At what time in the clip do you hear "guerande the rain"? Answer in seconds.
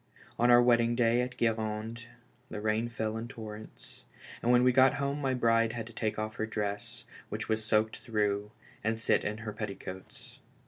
1.37-2.89